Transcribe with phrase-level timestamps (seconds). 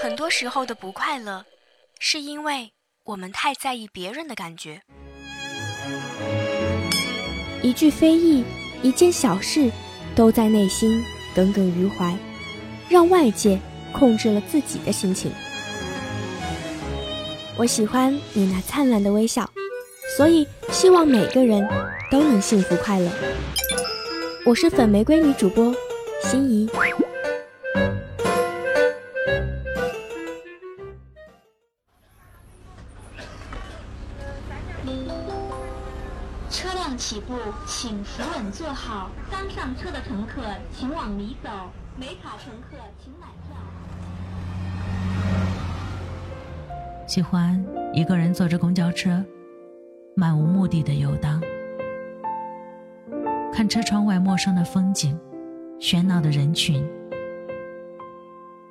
[0.00, 1.44] 很多时候的不快乐，
[1.98, 2.72] 是因为
[3.04, 4.82] 我们太在意别人的感觉。
[7.62, 8.44] 一句非议，
[8.82, 9.70] 一件小事，
[10.14, 11.02] 都在内心
[11.34, 12.14] 耿耿于怀，
[12.88, 13.58] 让外界
[13.92, 15.32] 控制了自己的心情。
[17.56, 19.50] 我喜欢你那灿烂的微笑，
[20.16, 21.66] 所以希望每个人
[22.10, 23.10] 都能幸福快乐。
[24.46, 25.74] 我是粉玫瑰女主播
[26.20, 26.68] 心怡。
[36.50, 39.10] 车辆起步，请扶稳坐好。
[39.30, 40.42] 刚上车的乘客
[40.76, 41.48] 请往里走，
[41.96, 43.56] 没卡乘客请买票。
[47.06, 47.64] 喜欢
[47.94, 49.24] 一个人坐着公交车，
[50.14, 51.40] 漫无目的的游荡，
[53.54, 55.16] 看车窗外陌生的风景，
[55.78, 56.84] 喧闹的人群，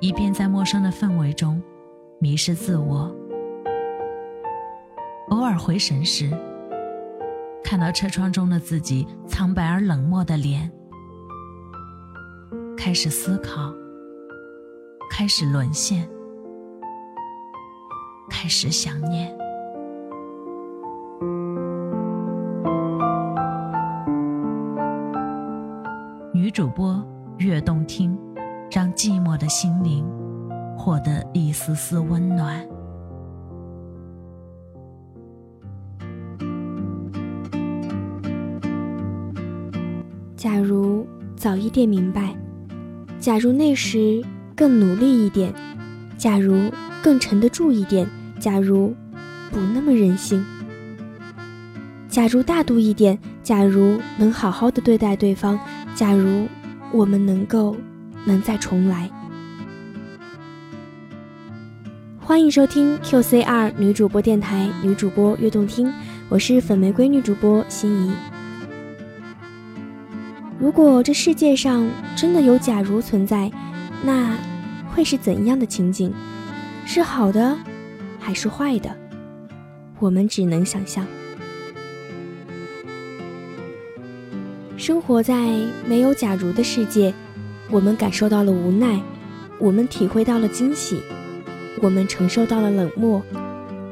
[0.00, 1.62] 一边在陌生的氛围中
[2.18, 3.10] 迷失自我。
[5.30, 6.30] 偶尔回神时，
[7.64, 10.70] 看到车窗中的自己苍白而冷漠的脸，
[12.76, 13.72] 开始思考，
[15.10, 16.06] 开始沦陷。
[18.28, 19.34] 开始想念。
[26.46, 27.04] 女主播
[27.38, 28.16] 越动听，
[28.70, 30.06] 让寂寞的心灵
[30.78, 32.64] 获得一丝丝温暖。
[40.36, 42.32] 假如早一点明白，
[43.18, 44.24] 假如那时
[44.54, 45.52] 更努力一点，
[46.16, 46.70] 假如
[47.02, 48.08] 更沉得住一点。
[48.38, 48.94] 假如
[49.50, 50.46] 不那么任性，
[52.06, 55.58] 假如大度一点，假如能好好的对待对方，
[55.96, 56.46] 假如
[56.92, 57.74] 我们能够
[58.26, 59.10] 能再重来。
[62.20, 65.90] 欢迎收听 QCR 女主播电台，女主播悦动听，
[66.28, 68.12] 我是粉玫瑰女主播心怡。
[70.58, 73.50] 如果这世界上真的有假如存在，
[74.04, 74.36] 那
[74.94, 76.12] 会是怎样的情景？
[76.84, 77.56] 是好的？
[78.20, 78.94] 还是坏的，
[79.98, 81.06] 我们只能想象。
[84.86, 85.50] 生活在
[85.84, 87.12] 没有假如的世界，
[87.72, 89.00] 我们感受到了无奈，
[89.58, 91.02] 我们体会到了惊喜，
[91.82, 93.20] 我们承受到了冷漠，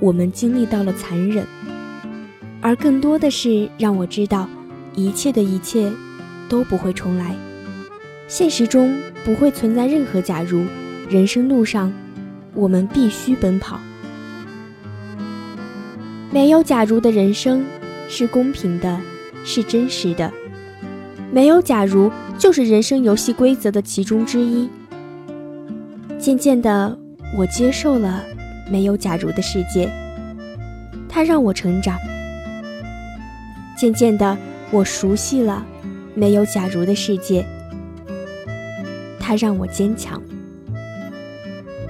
[0.00, 1.46] 我们经历到了残忍，
[2.60, 4.46] 而更多的是让我知道，
[4.94, 5.90] 一切的一切
[6.46, 7.34] 都不会重来。
[8.28, 8.94] 现实中
[9.24, 10.62] 不会存在任何假如，
[11.08, 11.90] 人生路上，
[12.52, 13.80] 我们必须奔跑。
[16.30, 17.64] 没有假如的人生
[18.10, 19.00] 是公平的，
[19.42, 20.30] 是真实的。
[21.32, 24.68] 没有假如，就是人生游戏规则的其中之一。
[26.18, 26.96] 渐渐的，
[27.34, 28.22] 我接受了
[28.70, 29.90] 没有假如的世界，
[31.08, 31.96] 它让我成长。
[33.78, 34.36] 渐渐的，
[34.70, 35.64] 我熟悉了
[36.14, 37.42] 没有假如的世界，
[39.18, 40.22] 它让我坚强。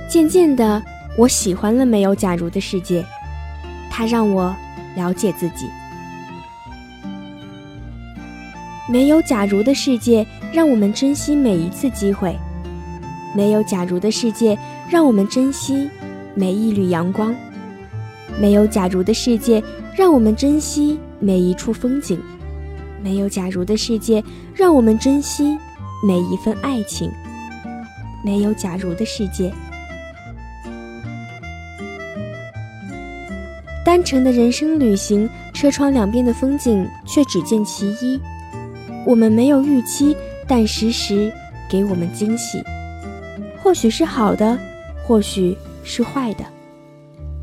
[0.09, 0.81] 渐渐的，
[1.19, 3.05] 我喜欢了没有假如的世界。
[3.91, 4.55] 它让我
[4.95, 5.67] 了解自己。
[8.88, 12.32] 没有假如的世界，让我们珍惜每一次机会；
[13.34, 14.59] 没有假如的世界，
[14.91, 15.88] 让我们珍惜
[16.34, 17.32] 每一缕阳光；
[18.41, 19.62] 没有假如的世界，
[19.97, 22.19] 让我们珍惜每一处风景；
[23.03, 24.22] 没有假如的世界，
[24.54, 25.56] 让我们珍惜
[26.06, 27.08] 每一份爱情；
[28.25, 29.52] 没有假如的世界。
[33.85, 38.20] 单程的人生旅行，车窗两边的风景却只见其一。
[39.04, 40.16] 我们没有预期，
[40.46, 41.32] 但时时
[41.70, 42.62] 给我们惊喜。
[43.62, 44.58] 或许是好的，
[45.04, 46.44] 或许是坏的，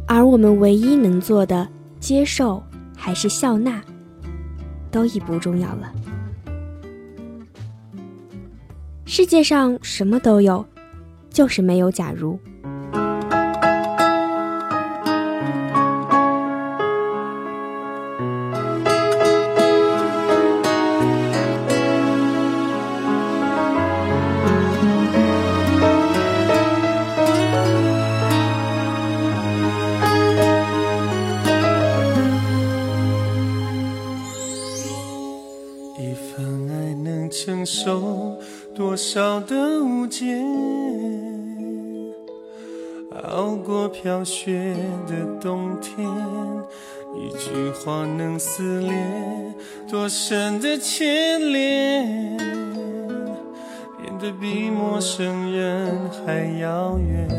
[0.08, 1.68] 而我们唯一能做的，
[2.00, 2.62] 接受
[2.96, 3.82] 还是笑纳，
[4.92, 5.94] 都已不重要了。
[9.06, 10.66] 世界上什么都有，
[11.30, 12.40] 就是没有假如。
[37.72, 38.36] 受
[38.74, 40.26] 多少的误解，
[43.24, 44.76] 熬过飘雪
[45.06, 46.04] 的冬天，
[47.16, 48.92] 一句话能撕裂
[49.88, 52.36] 多深的牵连，
[54.02, 55.96] 变得比陌生人
[56.26, 57.30] 还遥远。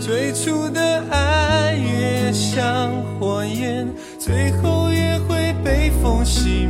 [0.00, 3.86] 最初的爱越像火焰，
[4.18, 6.61] 最后也会被风熄。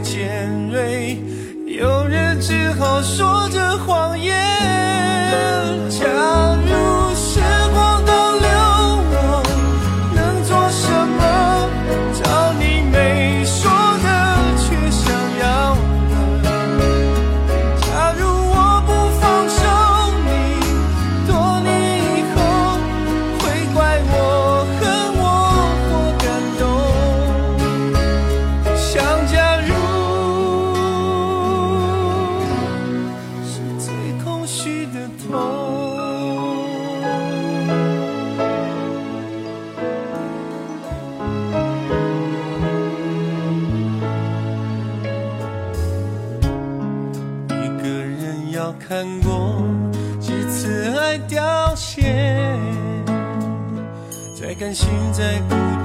[0.00, 1.18] 尖锐
[1.66, 4.57] 有人只好说着谎言。
[48.68, 49.64] 要看过
[50.20, 52.02] 几次爱凋谢，
[54.38, 55.77] 再甘心再孤。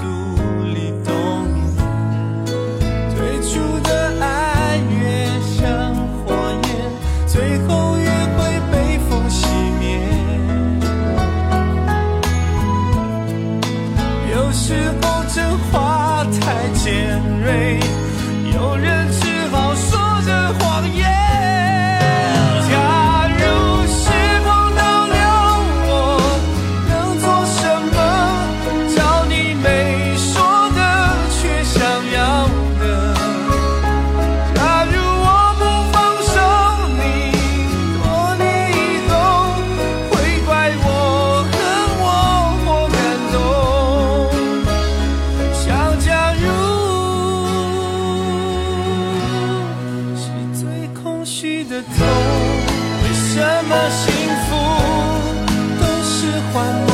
[56.54, 56.93] 欢。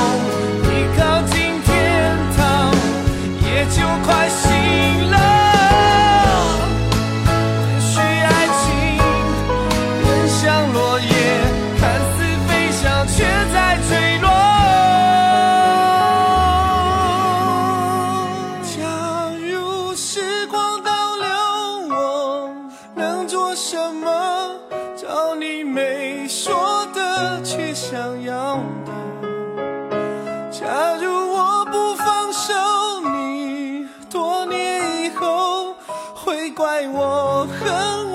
[36.80, 38.09] 爱我恨。